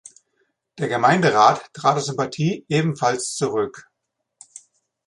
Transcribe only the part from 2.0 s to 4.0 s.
Sympathie ebenfalls zurück.